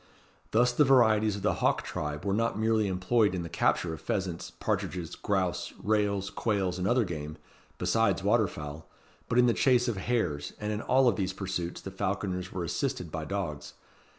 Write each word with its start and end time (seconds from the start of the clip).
Thus 0.49 0.71
the 0.71 0.83
varieties 0.83 1.35
of 1.35 1.43
the 1.43 1.53
hawk 1.61 1.83
tribe 1.83 2.25
were 2.25 2.33
not 2.33 2.57
merely 2.57 2.87
employed 2.87 3.35
in 3.35 3.43
the 3.43 3.49
capture 3.49 3.93
of 3.93 4.01
pheasants, 4.01 4.49
partridges, 4.49 5.13
grouse, 5.13 5.73
rails, 5.77 6.31
quails, 6.31 6.79
and 6.79 6.87
other 6.87 7.03
game, 7.05 7.37
besides 7.77 8.23
water 8.23 8.47
fowl, 8.47 8.89
but 9.29 9.37
in 9.37 9.45
the 9.45 9.53
chase 9.53 9.87
of 9.87 9.97
hares; 9.97 10.53
and 10.59 10.71
in 10.73 10.81
all 10.81 11.07
of 11.07 11.17
these 11.17 11.33
pursuits 11.33 11.81
the 11.81 11.91
falconers 11.91 12.51
were 12.51 12.63
assisted 12.63 13.11
by 13.11 13.25
dogs. 13.25 13.75